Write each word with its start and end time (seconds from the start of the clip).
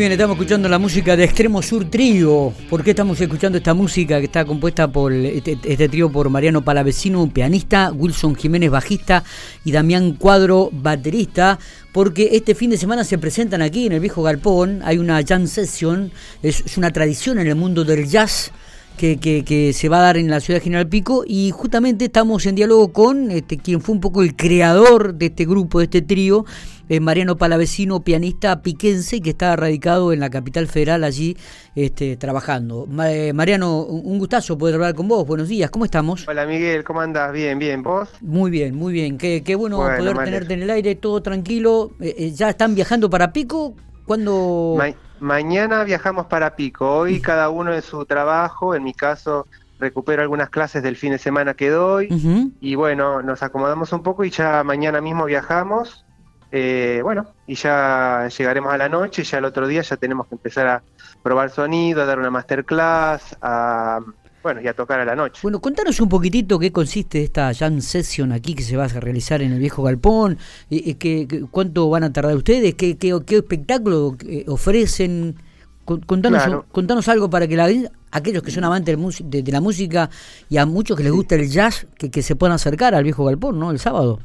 bien, 0.00 0.12
estamos 0.12 0.36
escuchando 0.36 0.66
la 0.66 0.78
música 0.78 1.14
de 1.14 1.24
Extremo 1.24 1.60
Sur 1.60 1.84
Trío. 1.90 2.54
¿Por 2.70 2.82
qué 2.82 2.90
estamos 2.90 3.20
escuchando 3.20 3.58
esta 3.58 3.74
música 3.74 4.18
que 4.18 4.24
está 4.24 4.46
compuesta 4.46 4.90
por 4.90 5.12
este, 5.12 5.58
este 5.62 5.90
trío 5.90 6.10
por 6.10 6.30
Mariano 6.30 6.62
Palavecino, 6.62 7.28
pianista, 7.28 7.92
Wilson 7.92 8.34
Jiménez, 8.34 8.70
bajista 8.70 9.24
y 9.62 9.72
Damián 9.72 10.12
Cuadro, 10.14 10.70
baterista? 10.72 11.58
Porque 11.92 12.30
este 12.32 12.54
fin 12.54 12.70
de 12.70 12.78
semana 12.78 13.04
se 13.04 13.18
presentan 13.18 13.60
aquí 13.60 13.88
en 13.88 13.92
el 13.92 14.00
Viejo 14.00 14.22
Galpón, 14.22 14.80
hay 14.84 14.96
una 14.96 15.22
jam 15.22 15.46
session, 15.46 16.10
es, 16.42 16.78
una 16.78 16.90
tradición 16.92 17.38
en 17.38 17.48
el 17.48 17.56
mundo 17.56 17.84
del 17.84 18.08
jazz. 18.08 18.52
Que, 18.96 19.72
se 19.74 19.88
va 19.88 19.98
a 19.98 20.02
dar 20.02 20.18
en 20.18 20.28
la 20.28 20.40
ciudad 20.40 20.60
de 20.60 20.64
General 20.64 20.86
Pico 20.86 21.24
y 21.26 21.50
justamente 21.52 22.04
estamos 22.04 22.44
en 22.44 22.54
diálogo 22.54 22.92
con 22.92 23.30
este, 23.30 23.56
quien 23.56 23.80
fue 23.80 23.94
un 23.94 24.00
poco 24.02 24.20
el 24.22 24.36
creador 24.36 25.14
de 25.14 25.26
este 25.26 25.46
grupo, 25.46 25.78
de 25.78 25.84
este 25.84 26.02
trío, 26.02 26.44
eh, 26.90 26.98
Mariano 26.98 27.36
Palavecino, 27.36 28.00
pianista 28.00 28.62
piquense 28.62 29.20
que 29.20 29.30
está 29.30 29.54
radicado 29.54 30.12
en 30.12 30.18
la 30.18 30.28
capital 30.28 30.66
federal 30.66 31.04
allí 31.04 31.36
este, 31.76 32.16
trabajando. 32.16 32.88
Eh, 33.06 33.32
Mariano, 33.32 33.82
un 33.82 34.18
gustazo 34.18 34.58
poder 34.58 34.74
hablar 34.74 34.96
con 34.96 35.06
vos. 35.06 35.24
Buenos 35.24 35.46
días, 35.46 35.70
¿cómo 35.70 35.84
estamos? 35.84 36.26
Hola 36.26 36.46
Miguel, 36.46 36.82
¿cómo 36.82 37.00
andas? 37.00 37.32
Bien, 37.32 37.60
bien, 37.60 37.84
¿vos? 37.84 38.08
Muy 38.20 38.50
bien, 38.50 38.74
muy 38.74 38.92
bien. 38.92 39.18
Qué, 39.18 39.54
bueno, 39.54 39.76
poder 39.76 40.18
tenerte 40.18 40.54
en 40.54 40.62
el 40.62 40.70
aire, 40.70 40.96
todo 40.96 41.22
tranquilo. 41.22 41.92
Eh, 42.00 42.32
¿Ya 42.34 42.50
están 42.50 42.74
viajando 42.74 43.08
para 43.08 43.32
Pico? 43.32 43.76
¿Cuándo...? 44.04 44.76
mañana 45.20 45.84
viajamos 45.84 46.26
para 46.26 46.56
Pico. 46.56 46.90
Hoy 46.90 47.20
cada 47.20 47.50
uno 47.50 47.72
en 47.72 47.82
su 47.82 48.04
trabajo, 48.04 48.74
en 48.74 48.82
mi 48.82 48.94
caso 48.94 49.46
recupero 49.78 50.22
algunas 50.22 50.50
clases 50.50 50.82
del 50.82 50.96
fin 50.96 51.12
de 51.12 51.18
semana 51.18 51.54
que 51.54 51.70
doy 51.70 52.08
y 52.60 52.74
bueno, 52.74 53.22
nos 53.22 53.42
acomodamos 53.42 53.92
un 53.92 54.02
poco 54.02 54.24
y 54.24 54.30
ya 54.30 54.62
mañana 54.64 55.00
mismo 55.00 55.24
viajamos 55.24 56.04
eh, 56.52 57.00
bueno, 57.02 57.26
y 57.46 57.54
ya 57.54 58.28
llegaremos 58.36 58.72
a 58.72 58.78
la 58.78 58.88
noche 58.88 59.22
y 59.22 59.24
ya 59.24 59.38
el 59.38 59.44
otro 59.44 59.66
día 59.68 59.82
ya 59.82 59.96
tenemos 59.96 60.26
que 60.26 60.34
empezar 60.34 60.66
a 60.66 60.82
probar 61.22 61.50
sonido, 61.50 62.02
a 62.02 62.06
dar 62.06 62.18
una 62.18 62.30
masterclass, 62.30 63.36
a, 63.40 64.00
bueno, 64.42 64.60
y 64.60 64.66
a 64.66 64.74
tocar 64.74 64.98
a 65.00 65.04
la 65.04 65.14
noche. 65.14 65.40
Bueno, 65.42 65.60
contanos 65.60 66.00
un 66.00 66.08
poquitito 66.08 66.58
qué 66.58 66.72
consiste 66.72 67.22
esta 67.22 67.52
jam 67.54 67.80
session 67.80 68.32
aquí 68.32 68.54
que 68.54 68.62
se 68.62 68.76
va 68.76 68.84
a 68.84 68.88
realizar 68.88 69.42
en 69.42 69.52
el 69.52 69.58
Viejo 69.60 69.82
Galpón, 69.82 70.38
y, 70.68 70.94
que, 70.94 71.44
cuánto 71.50 71.88
van 71.88 72.04
a 72.04 72.12
tardar 72.12 72.36
ustedes, 72.36 72.74
qué, 72.74 72.96
qué, 72.96 73.36
espectáculo 73.36 74.16
eh, 74.26 74.44
ofrecen. 74.48 75.36
Contanos, 75.84 76.66
contanos 76.70 77.08
algo 77.08 77.28
para 77.30 77.48
que 77.48 77.56
la, 77.56 77.68
aquellos 78.12 78.44
que 78.44 78.52
son 78.52 78.62
amantes 78.62 78.96
de, 79.24 79.42
la 79.50 79.60
música 79.60 80.08
y 80.48 80.56
a 80.58 80.64
muchos 80.64 80.96
que 80.96 81.02
les 81.02 81.10
gusta 81.10 81.34
el 81.34 81.50
jazz, 81.50 81.88
que, 81.98 82.12
que 82.12 82.22
se 82.22 82.36
puedan 82.36 82.54
acercar 82.54 82.94
al 82.94 83.02
Viejo 83.02 83.24
Galpón, 83.24 83.58
¿no? 83.58 83.72
El 83.72 83.80
sábado. 83.80 84.20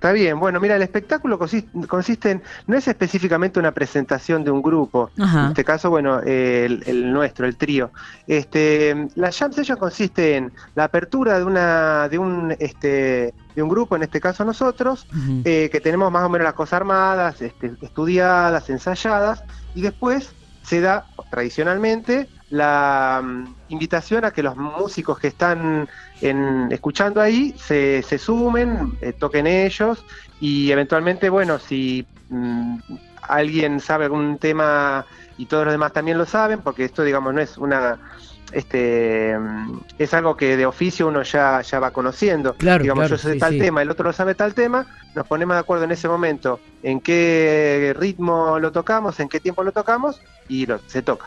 Está 0.00 0.12
bien, 0.12 0.40
bueno, 0.40 0.60
mira, 0.60 0.76
el 0.76 0.82
espectáculo 0.82 1.38
consiste, 1.38 2.30
en, 2.30 2.42
no 2.66 2.74
es 2.74 2.88
específicamente 2.88 3.60
una 3.60 3.72
presentación 3.72 4.42
de 4.42 4.50
un 4.50 4.62
grupo, 4.62 5.10
en 5.18 5.48
este 5.48 5.62
caso, 5.62 5.90
bueno, 5.90 6.20
el, 6.20 7.12
nuestro, 7.12 7.46
el 7.46 7.56
trío. 7.56 7.90
Este, 8.26 9.08
la 9.16 9.30
jam 9.30 9.52
session 9.52 9.76
consiste 9.76 10.36
en 10.36 10.52
la 10.74 10.84
apertura 10.84 11.36
de 11.38 11.44
una, 11.44 12.08
de 12.08 12.16
un, 12.16 12.56
este, 12.58 13.34
de 13.54 13.62
un 13.62 13.68
grupo, 13.68 13.94
en 13.94 14.04
este 14.04 14.22
caso 14.22 14.42
nosotros, 14.42 15.06
eh, 15.44 15.68
que 15.70 15.80
tenemos 15.82 16.10
más 16.10 16.24
o 16.24 16.30
menos 16.30 16.46
las 16.46 16.54
cosas 16.54 16.78
armadas, 16.78 17.42
este, 17.42 17.74
estudiadas, 17.82 18.70
ensayadas, 18.70 19.44
y 19.74 19.82
después 19.82 20.32
se 20.62 20.80
da 20.80 21.04
tradicionalmente 21.30 22.26
la 22.50 23.22
mm, 23.22 23.54
invitación 23.68 24.24
a 24.24 24.32
que 24.32 24.42
los 24.42 24.56
músicos 24.56 25.18
que 25.18 25.28
están 25.28 25.88
escuchando 26.20 27.22
ahí 27.22 27.54
se, 27.56 28.02
se 28.02 28.18
sumen, 28.18 28.98
eh, 29.00 29.14
toquen 29.14 29.46
ellos 29.46 30.04
y 30.38 30.70
eventualmente, 30.70 31.30
bueno, 31.30 31.58
si 31.58 32.06
mm, 32.28 32.76
alguien 33.22 33.80
sabe 33.80 34.04
algún 34.04 34.36
tema 34.38 35.06
y 35.38 35.46
todos 35.46 35.64
los 35.64 35.72
demás 35.72 35.92
también 35.92 36.18
lo 36.18 36.26
saben, 36.26 36.60
porque 36.60 36.84
esto, 36.84 37.02
digamos, 37.02 37.32
no 37.32 37.40
es 37.40 37.56
una 37.56 37.98
este 38.52 39.36
es 39.98 40.14
algo 40.14 40.36
que 40.36 40.56
de 40.56 40.66
oficio 40.66 41.06
uno 41.06 41.22
ya, 41.22 41.60
ya 41.62 41.78
va 41.78 41.92
conociendo. 41.92 42.54
Claro, 42.54 42.82
digamos, 42.82 43.08
yo 43.08 43.16
sé 43.16 43.36
tal 43.36 43.58
tema, 43.58 43.82
el 43.82 43.90
otro 43.90 44.06
lo 44.06 44.12
sabe 44.12 44.34
tal 44.34 44.54
tema, 44.54 44.86
nos 45.14 45.26
ponemos 45.26 45.56
de 45.56 45.60
acuerdo 45.60 45.84
en 45.84 45.92
ese 45.92 46.08
momento 46.08 46.60
en 46.82 47.00
qué 47.00 47.94
ritmo 47.98 48.58
lo 48.58 48.72
tocamos, 48.72 49.20
en 49.20 49.28
qué 49.28 49.40
tiempo 49.40 49.62
lo 49.62 49.72
tocamos 49.72 50.20
y 50.48 50.66
lo, 50.66 50.78
se 50.86 51.02
toca. 51.02 51.26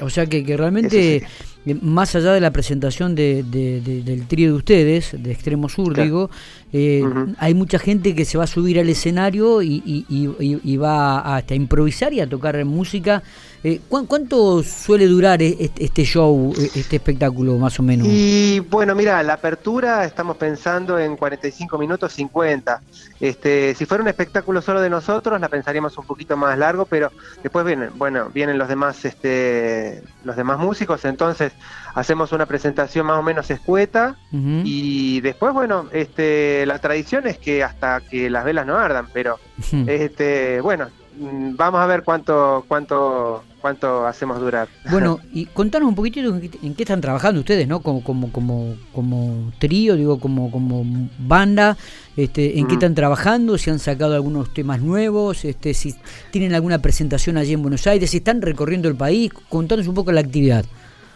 O 0.00 0.10
sea 0.10 0.26
que, 0.26 0.44
que 0.44 0.56
realmente, 0.56 1.16
eh, 1.64 1.74
más 1.80 2.14
allá 2.14 2.32
de 2.32 2.40
la 2.40 2.50
presentación 2.50 3.14
de, 3.14 3.42
del 3.42 4.26
trío 4.26 4.50
de 4.50 4.54
ustedes, 4.54 5.16
de 5.18 5.32
Extremo 5.32 5.70
Sur, 5.70 5.96
digo, 5.96 6.30
eh, 6.72 7.02
hay 7.38 7.54
mucha 7.54 7.78
gente 7.78 8.14
que 8.14 8.26
se 8.26 8.36
va 8.36 8.44
a 8.44 8.48
subir 8.48 8.78
al 8.78 8.88
escenario 8.90 9.62
y, 9.62 9.82
y, 10.08 10.76
va 10.76 11.20
a, 11.20 11.36
hasta 11.36 11.54
improvisar 11.54 12.12
y 12.12 12.20
a 12.20 12.28
tocar 12.28 12.62
música. 12.66 13.22
Eh, 13.64 13.80
¿Cuánto 13.88 14.62
suele 14.62 15.06
durar 15.06 15.42
e, 15.42 15.70
este 15.78 16.04
show, 16.04 16.52
e, 16.56 16.78
este 16.78 16.96
espectáculo, 16.96 17.56
más 17.56 17.80
o 17.80 17.82
menos? 17.82 18.06
Y 18.10 18.60
bueno, 18.60 18.94
mira, 18.94 19.22
la 19.22 19.32
apertura 19.32 20.04
estamos 20.04 20.36
pensando 20.36 20.98
en 20.98 21.16
45 21.16 21.78
minutos 21.78 22.12
50. 22.12 22.82
Este, 23.20 23.74
si 23.74 23.86
fuera 23.86 24.02
un 24.02 24.08
espectáculo 24.08 24.60
solo 24.60 24.80
de 24.80 24.90
nosotros, 24.90 25.40
la 25.40 25.48
pensaríamos 25.48 25.96
un 25.96 26.06
poquito 26.06 26.36
más 26.36 26.58
largo, 26.58 26.84
pero 26.86 27.10
después 27.42 27.64
vienen, 27.64 27.90
bueno, 27.96 28.30
vienen 28.32 28.58
los 28.58 28.68
demás, 28.68 29.04
este, 29.04 30.02
los 30.24 30.36
demás 30.36 30.58
músicos, 30.58 31.04
entonces 31.04 31.52
hacemos 31.94 32.32
una 32.32 32.46
presentación 32.46 33.06
más 33.06 33.18
o 33.18 33.22
menos 33.22 33.50
escueta 33.50 34.16
y 34.30 35.20
después, 35.22 35.54
bueno, 35.54 35.88
este, 35.92 36.66
la 36.66 36.78
tradición 36.78 37.26
es 37.26 37.38
que 37.38 37.64
hasta 37.64 38.00
que 38.02 38.28
las 38.28 38.44
velas 38.44 38.66
no 38.66 38.76
ardan, 38.76 39.08
pero, 39.12 39.38
este, 39.86 40.60
bueno, 40.60 40.88
vamos 41.18 41.80
a 41.80 41.86
ver 41.86 42.02
cuánto, 42.02 42.64
cuánto 42.68 43.42
cuánto 43.66 44.06
hacemos 44.06 44.38
durar. 44.38 44.68
Bueno, 44.90 45.18
y 45.32 45.46
contanos 45.46 45.88
un 45.88 45.96
poquitito 45.96 46.34
en 46.36 46.74
qué, 46.74 46.82
están 46.84 47.00
trabajando 47.00 47.40
ustedes, 47.40 47.66
¿no? 47.66 47.80
Como, 47.80 48.04
como, 48.04 48.30
como, 48.30 48.76
como 48.92 49.52
trío, 49.58 49.96
digo, 49.96 50.20
como, 50.20 50.52
como 50.52 50.84
banda, 51.18 51.76
este, 52.16 52.60
en 52.60 52.68
qué 52.68 52.74
están 52.74 52.94
trabajando, 52.94 53.58
si 53.58 53.70
han 53.70 53.80
sacado 53.80 54.14
algunos 54.14 54.54
temas 54.54 54.80
nuevos, 54.80 55.44
este, 55.44 55.74
si 55.74 55.96
tienen 56.30 56.54
alguna 56.54 56.78
presentación 56.78 57.36
allí 57.36 57.54
en 57.54 57.62
Buenos 57.62 57.86
Aires, 57.88 58.10
si 58.10 58.18
están 58.18 58.40
recorriendo 58.40 58.88
el 58.88 58.94
país, 58.94 59.32
contanos 59.48 59.88
un 59.88 59.94
poco 59.94 60.12
la 60.12 60.20
actividad. 60.20 60.64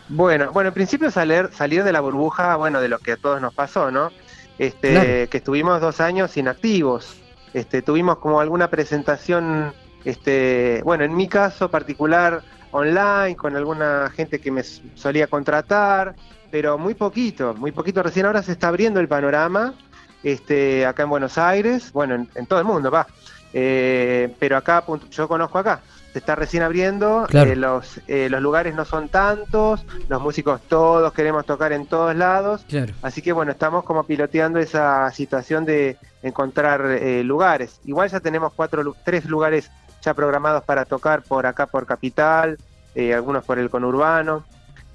Bueno, 0.09 0.50
bueno, 0.53 0.69
en 0.69 0.75
principio 0.75 1.09
salir, 1.12 1.50
salir 1.53 1.84
de 1.84 1.93
la 1.93 2.00
burbuja, 2.00 2.56
bueno, 2.56 2.81
de 2.81 2.89
lo 2.89 2.99
que 2.99 3.12
a 3.12 3.16
todos 3.16 3.41
nos 3.41 3.55
pasó, 3.55 3.93
¿no? 3.93 4.10
Este, 4.59 5.28
que 5.28 5.39
estuvimos 5.39 5.81
dos 5.81 6.00
años 6.00 6.37
inactivos. 6.37 7.16
Este, 7.55 7.81
tuvimos 7.81 8.19
como 8.19 8.41
alguna 8.41 8.69
presentación 8.69 9.72
este, 10.05 10.81
bueno, 10.84 11.05
en 11.05 11.15
mi 11.15 11.28
caso 11.28 11.71
particular, 11.71 12.43
online, 12.72 13.37
con 13.37 13.56
alguna 13.56 14.11
gente 14.15 14.38
que 14.38 14.50
me 14.50 14.62
solía 14.62 15.27
contratar, 15.27 16.15
pero 16.50 16.78
muy 16.78 16.94
poquito, 16.94 17.55
muy 17.55 17.72
poquito. 17.72 18.03
Recién 18.03 18.27
ahora 18.27 18.43
se 18.43 18.53
está 18.53 18.69
abriendo 18.69 19.00
el 19.00 19.09
panorama, 19.09 19.75
este, 20.22 20.87
acá 20.87 21.05
en 21.05 21.10
Buenos 21.10 21.39
Aires, 21.39 21.93
bueno, 21.93 22.27
en, 22.34 22.47
todo 22.47 22.59
el 22.59 22.65
mundo, 22.65 22.91
va. 22.91 23.06
Eh, 23.53 24.34
pero 24.39 24.56
acá, 24.56 24.84
yo 25.10 25.27
conozco 25.27 25.59
acá, 25.59 25.81
se 26.12 26.21
está 26.21 26.37
recién 26.37 26.62
abriendo, 26.62 27.27
eh, 27.33 27.56
los, 27.56 28.00
eh, 28.06 28.28
los 28.31 28.41
lugares 28.41 28.77
no 28.77 28.84
son 28.84 29.09
tantos, 29.09 29.84
los 30.09 30.22
músicos 30.22 30.60
todos 30.69 31.12
queremos 31.12 31.44
tocar 31.47 31.72
en 31.72 31.87
todos 31.87 32.15
lados, 32.15 32.65
así 33.03 33.22
que 33.22 33.33
bueno, 33.33 33.50
estamos 33.50 33.83
como 33.83 34.05
piloteando 34.05 34.60
esa 34.60 35.10
situación 35.10 35.65
de 35.65 35.97
encontrar 36.22 37.00
lugares. 37.25 37.81
Igual 37.84 38.09
ya 38.09 38.21
tenemos 38.21 38.53
cuatro, 38.53 38.94
tres 39.05 39.25
lugares 39.25 39.69
ya 40.03 40.15
programados 40.15 40.65
para 40.65 40.84
tocar 40.84 41.22
por 41.22 41.47
acá 41.47 41.66
por 41.66 41.87
Capital, 41.87 42.59
eh, 42.94 43.15
algunos 43.15 43.44
por 43.44 43.59
el 43.59 43.71
conurbano. 43.71 44.44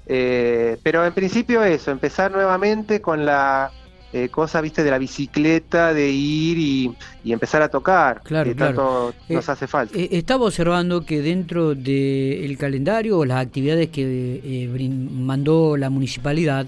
Eh, 0.06 0.78
pero 0.82 1.04
en 1.04 1.12
principio 1.12 1.64
eso, 1.64 1.90
empezar 1.90 2.30
nuevamente 2.30 3.00
con 3.00 3.24
la 3.26 3.70
eh, 4.12 4.28
cosa, 4.28 4.60
viste, 4.60 4.84
de 4.84 4.90
la 4.90 4.98
bicicleta, 4.98 5.92
de 5.92 6.08
ir 6.08 6.58
y, 6.58 7.32
empezar 7.32 7.60
a 7.60 7.68
tocar. 7.68 8.22
Claro, 8.22 8.50
que 8.50 8.54
Tanto 8.54 9.12
nos 9.28 9.48
hace 9.48 9.66
falta. 9.66 9.98
estaba 9.98 10.44
observando 10.44 11.04
que 11.04 11.20
dentro 11.20 11.74
del 11.74 12.56
calendario 12.56 13.18
o 13.18 13.24
las 13.24 13.44
actividades 13.44 13.88
que 13.88 14.70
mandó 15.10 15.76
la 15.76 15.90
municipalidad, 15.90 16.66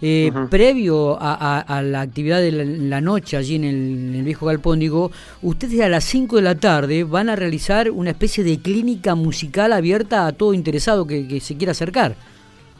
eh, 0.00 0.32
previo 0.48 1.18
a, 1.20 1.82
la 1.82 2.00
actividad 2.00 2.38
de 2.38 2.52
la, 2.52 3.00
noche 3.00 3.36
allí 3.36 3.56
en 3.56 3.64
el, 3.64 4.22
viejo 4.22 4.46
galpón, 4.46 4.78
digo, 4.78 5.10
ustedes 5.42 5.80
a 5.80 5.88
las 5.88 6.04
5 6.04 6.36
de 6.36 6.42
la 6.42 6.54
tarde 6.54 7.04
van 7.04 7.28
a 7.28 7.36
realizar 7.36 7.90
una 7.90 8.10
especie 8.10 8.44
de 8.44 8.60
clínica 8.60 9.14
musical 9.14 9.72
abierta 9.72 10.26
a 10.26 10.32
todo 10.32 10.54
interesado 10.54 11.06
que, 11.06 11.40
se 11.40 11.56
quiera 11.56 11.72
acercar. 11.72 12.14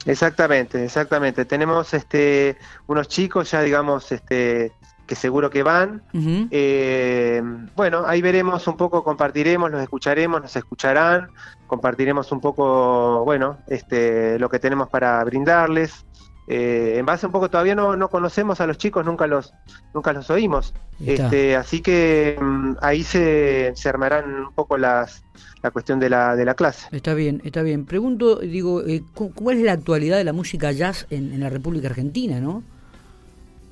Exactamente, 0.07 0.85
exactamente. 0.85 1.45
Tenemos 1.45 1.93
este 1.93 2.57
unos 2.87 3.09
chicos 3.09 3.51
ya, 3.51 3.63
digamos, 3.63 4.13
este 4.13 4.73
que 5.09 5.17
seguro 5.17 5.51
que 5.51 5.65
van. 5.65 6.03
Eh, 6.51 7.43
bueno, 7.75 8.05
ahí 8.07 8.23
veremos 8.23 8.69
un 8.69 8.77
poco, 8.77 9.03
compartiremos, 9.03 9.71
los 9.71 9.83
escucharemos, 9.83 10.43
nos 10.43 10.55
escucharán, 10.55 11.31
compartiremos 11.67 12.31
un 12.31 12.41
poco, 12.41 13.25
bueno, 13.25 13.57
este, 13.67 14.39
lo 14.39 14.49
que 14.49 14.59
tenemos 14.59 14.89
para 14.89 15.25
brindarles. 15.25 16.05
Eh, 16.49 16.95
en 16.97 17.05
base 17.05 17.27
un 17.27 17.33
poco 17.33 17.51
todavía 17.51 17.75
no, 17.75 17.95
no 17.97 18.09
conocemos 18.09 18.61
a 18.63 18.67
los 18.67 18.79
chicos, 18.79 19.05
nunca 19.05 19.27
los, 19.27 19.53
nunca 19.93 20.15
los 20.15 20.31
oímos. 20.31 20.73
Este, 21.05 21.55
así 21.57 21.83
que 21.83 22.39
mm, 22.41 22.77
ahí 22.81 23.05
se, 23.05 23.73
se 23.77 23.89
armarán 23.89 24.47
un 24.47 24.53
poco 24.53 24.79
las, 24.79 25.23
la 25.63 25.71
cuestión 25.71 26.01
de 26.01 26.09
la, 26.09 26.37
de 26.37 26.47
la 26.47 26.55
clase. 26.55 26.89
Está 26.91 27.13
bien, 27.13 27.43
está 27.45 27.63
bien. 27.63 27.85
Pregunto, 27.85 28.37
digo, 28.37 28.83
eh, 28.87 29.03
¿cuál 29.13 29.59
es 29.59 29.65
la 29.65 29.73
actualidad 29.73 30.17
de 30.17 30.25
la 30.25 30.33
música 30.33 30.73
jazz 30.73 31.07
en, 31.11 31.35
en 31.35 31.41
la 31.41 31.51
República 31.51 31.89
Argentina, 31.89 32.41
no? 32.41 32.63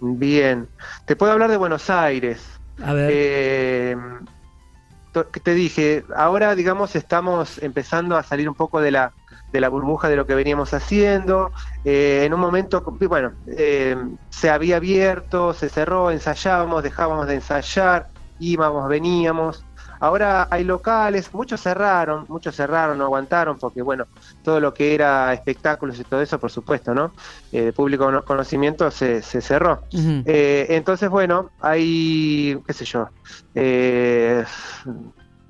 Bien, 0.01 0.69
te 1.07 1.17
puedo 1.17 1.33
hablar 1.33 1.51
de 1.51 1.57
Buenos 1.57 1.89
Aires. 1.89 2.45
A 2.85 2.93
ver. 2.93 3.11
Eh, 3.11 3.97
te 5.43 5.55
dije, 5.55 6.05
ahora 6.15 6.55
digamos 6.55 6.95
estamos 6.95 7.63
empezando 7.63 8.19
a 8.19 8.23
salir 8.23 8.51
un 8.51 8.55
poco 8.55 8.83
de 8.83 8.91
la, 8.91 9.15
de 9.53 9.61
la 9.61 9.69
burbuja 9.69 10.09
de 10.09 10.17
lo 10.17 10.27
que 10.27 10.35
veníamos 10.35 10.75
haciendo. 10.75 11.53
Eh, 11.85 12.25
en 12.25 12.35
un 12.35 12.41
momento, 12.41 12.83
bueno, 13.09 13.33
eh, 13.47 13.97
se 14.29 14.51
había 14.51 14.77
abierto, 14.77 15.55
se 15.55 15.69
cerró, 15.69 16.11
ensayábamos, 16.11 16.83
dejábamos 16.83 17.27
de 17.27 17.35
ensayar, 17.35 18.09
íbamos, 18.39 18.89
veníamos. 18.89 19.65
Ahora 20.01 20.49
hay 20.51 20.65
locales, 20.65 21.33
muchos 21.33 21.63
cerraron, 21.63 22.27
muchos 22.29 22.55
cerraron, 22.55 22.99
no 22.99 23.05
aguantaron, 23.05 23.59
porque 23.59 23.83
bueno, 23.83 24.07
todo 24.43 24.61
lo 24.61 24.75
que 24.75 24.95
era 24.95 25.33
espectáculos 25.33 25.99
y 25.99 26.05
todo 26.05 26.21
eso, 26.21 26.39
por 26.39 26.51
supuesto, 26.51 26.95
¿no? 26.95 27.13
Eh, 27.53 27.73
público 27.75 28.23
conocimiento 28.25 28.91
se, 28.91 29.23
se 29.23 29.41
cerró. 29.41 29.83
Eh, 29.93 30.67
entonces, 30.71 31.09
bueno, 31.09 31.51
hay, 31.61 32.61
qué 32.67 32.73
sé 32.73 32.85
yo, 32.85 33.09
eh, 33.55 34.45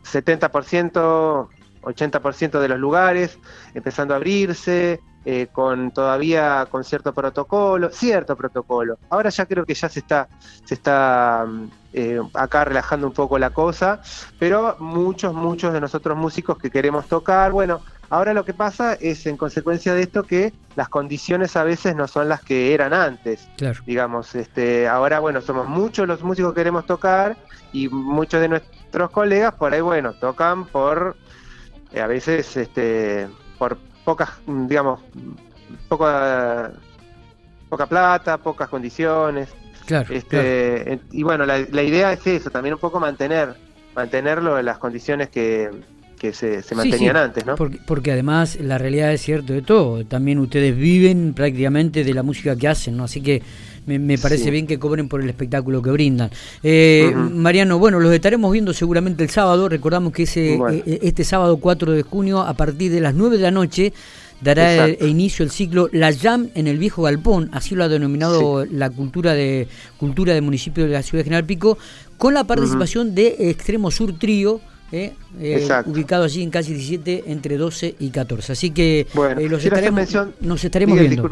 70%, 0.04 1.48
80% 1.86 2.60
de 2.60 2.68
los 2.68 2.78
lugares 2.78 3.38
empezando 3.74 4.14
a 4.14 4.18
abrirse, 4.18 5.00
eh, 5.28 5.48
con 5.50 5.90
todavía 5.90 6.68
con 6.70 6.84
cierto 6.84 7.12
protocolo, 7.12 7.90
cierto 7.90 8.36
protocolo. 8.36 8.96
Ahora 9.10 9.28
ya 9.30 9.44
creo 9.44 9.64
que 9.64 9.74
ya 9.74 9.88
se 9.88 9.98
está, 9.98 10.28
se 10.64 10.74
está 10.74 11.44
mm, 11.48 11.68
eh, 11.94 12.20
acá 12.34 12.64
relajando 12.64 13.08
un 13.08 13.12
poco 13.12 13.36
la 13.36 13.50
cosa, 13.50 14.00
pero 14.38 14.76
muchos, 14.78 15.34
muchos 15.34 15.72
de 15.72 15.80
nosotros 15.80 16.16
músicos 16.16 16.58
que 16.58 16.70
queremos 16.70 17.08
tocar, 17.08 17.50
bueno, 17.50 17.80
ahora 18.08 18.34
lo 18.34 18.44
que 18.44 18.54
pasa 18.54 18.94
es 18.94 19.26
en 19.26 19.36
consecuencia 19.36 19.94
de 19.94 20.02
esto 20.02 20.22
que 20.22 20.52
las 20.76 20.88
condiciones 20.88 21.56
a 21.56 21.64
veces 21.64 21.96
no 21.96 22.06
son 22.06 22.28
las 22.28 22.40
que 22.40 22.72
eran 22.72 22.94
antes. 22.94 23.48
Digamos, 23.84 24.32
este, 24.36 24.86
ahora 24.86 25.18
bueno, 25.18 25.40
somos 25.40 25.66
muchos 25.66 26.06
los 26.06 26.22
músicos 26.22 26.52
que 26.52 26.60
queremos 26.60 26.86
tocar 26.86 27.36
y 27.72 27.88
muchos 27.88 28.40
de 28.40 28.48
nuestros 28.48 29.10
colegas 29.10 29.54
por 29.54 29.74
ahí, 29.74 29.80
bueno, 29.80 30.12
tocan 30.12 30.66
por 30.66 31.16
eh, 31.96 32.00
a 32.00 32.06
veces 32.06 32.56
este 32.56 33.26
por 33.58 33.78
pocas, 34.04 34.30
digamos, 34.46 35.00
poca, 35.88 36.72
poca 37.68 37.86
plata, 37.86 38.36
pocas 38.38 38.68
condiciones. 38.68 39.48
Claro, 39.86 40.12
este, 40.12 41.00
Y 41.10 41.22
bueno, 41.22 41.46
la, 41.46 41.58
idea 41.82 42.12
es 42.12 42.26
eso, 42.26 42.50
también 42.50 42.74
un 42.74 42.80
poco 42.80 43.00
mantener, 43.00 43.54
mantenerlo 43.94 44.58
en 44.58 44.66
las 44.66 44.78
condiciones 44.78 45.30
que, 45.30 45.70
que 46.16 46.32
se, 46.32 46.62
se 46.62 46.74
mantenían 46.74 47.16
antes, 47.16 47.46
¿no? 47.46 47.54
Porque, 47.56 47.78
porque, 47.86 48.12
además 48.12 48.58
la 48.60 48.78
realidad 48.78 49.12
es 49.12 49.22
cierto 49.22 49.52
de 49.52 49.62
todo. 49.62 50.04
También 50.04 50.38
ustedes 50.38 50.76
viven 50.76 51.34
prácticamente 51.34 52.04
de 52.04 52.14
la 52.14 52.22
música 52.22 52.56
que 52.56 52.68
hacen, 52.68 52.96
¿no? 52.96 53.04
Así 53.04 53.20
que 53.20 53.42
me, 53.86 54.18
parece 54.18 54.50
bien 54.50 54.66
que 54.66 54.78
cobren 54.78 55.08
por 55.08 55.22
el 55.22 55.28
espectáculo 55.28 55.80
que 55.80 55.90
brindan. 55.90 56.30
Eh, 56.62 57.12
Mariano, 57.14 57.78
bueno, 57.78 58.00
los 58.00 58.12
estaremos 58.12 58.52
viendo 58.52 58.72
seguramente 58.72 59.22
el 59.22 59.30
sábado. 59.30 59.68
Recordamos 59.68 60.12
que 60.12 60.24
ese, 60.24 60.54
eh, 60.54 60.82
eh, 60.86 60.98
este 61.02 61.22
sábado 61.24 61.56
4 61.58 61.92
de 61.92 62.02
junio, 62.02 62.40
a 62.40 62.54
partir 62.54 62.90
de 62.90 63.00
las 63.00 63.14
9 63.14 63.36
de 63.36 63.42
la 63.42 63.52
noche, 63.52 63.92
dará 64.40 64.88
inicio 64.88 65.44
el 65.44 65.50
ciclo 65.50 65.88
La 65.92 66.12
Jam 66.12 66.50
en 66.54 66.66
el 66.66 66.78
Viejo 66.78 67.02
Galpón, 67.02 67.48
así 67.52 67.74
lo 67.74 67.84
ha 67.84 67.88
denominado 67.88 68.66
la 68.66 68.90
cultura 68.90 69.32
de 69.32 69.66
cultura 69.96 70.34
del 70.34 70.42
municipio 70.42 70.84
de 70.84 70.90
la 70.90 71.02
ciudad 71.02 71.20
de 71.20 71.24
General 71.24 71.46
Pico, 71.46 71.78
con 72.18 72.34
la 72.34 72.44
participación 72.44 73.14
de 73.14 73.36
Extremo 73.50 73.90
Sur 73.90 74.18
Trío, 74.18 74.60
ubicado 75.86 76.24
allí 76.24 76.42
en 76.42 76.50
calle 76.50 76.74
17 76.74 77.24
entre 77.26 77.56
12 77.56 77.96
y 77.98 78.10
14. 78.10 78.52
Así 78.52 78.70
que 78.70 79.06
los 79.48 79.64
estaremos, 79.64 80.08
nos 80.40 80.64
estaremos 80.64 80.98
viendo. 80.98 81.28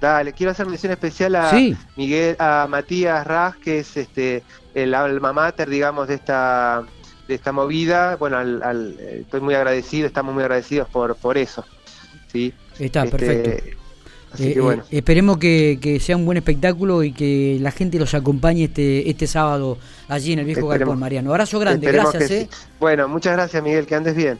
Dale, 0.00 0.32
quiero 0.32 0.50
hacer 0.50 0.66
mención 0.66 0.90
especial 0.90 1.36
a 1.36 1.52
Miguel, 1.96 2.34
a 2.40 2.66
Matías 2.68 3.24
Raz, 3.24 3.54
que 3.58 3.78
es 3.78 3.96
este 3.96 4.42
el 4.74 4.94
alma 4.94 5.32
mater, 5.32 5.70
digamos, 5.70 6.08
de 6.08 6.14
esta 6.14 6.82
de 7.28 7.34
esta 7.34 7.52
movida. 7.52 8.16
Bueno, 8.16 8.38
al, 8.38 8.98
estoy 9.00 9.40
muy 9.40 9.54
agradecido, 9.54 10.08
estamos 10.08 10.34
muy 10.34 10.42
agradecidos 10.42 10.88
por 10.88 11.14
por 11.14 11.38
eso. 11.38 11.64
Sí. 12.32 12.52
Está 12.80 13.04
este, 13.04 13.16
perfecto. 13.16 13.81
Así 14.32 14.52
que 14.52 14.58
eh, 14.58 14.62
bueno. 14.62 14.82
Eh, 14.84 14.98
esperemos 14.98 15.38
que, 15.38 15.98
sea 16.00 16.16
un 16.16 16.24
buen 16.24 16.38
espectáculo 16.38 17.02
y 17.02 17.12
que 17.12 17.58
la 17.60 17.70
gente 17.70 17.98
los 17.98 18.14
acompañe 18.14 18.64
este 18.64 19.10
este 19.10 19.26
sábado 19.26 19.78
allí 20.08 20.32
en 20.32 20.40
el 20.40 20.44
viejo 20.46 20.66
Galpón 20.66 20.98
Mariano. 20.98 21.30
Abrazo 21.30 21.58
grande, 21.58 21.90
gracias. 21.90 22.30
Eh. 22.30 22.48
Bueno, 22.80 23.08
muchas 23.08 23.34
gracias 23.34 23.62
Miguel, 23.62 23.86
que 23.86 23.94
andes 23.94 24.14
bien. 24.14 24.38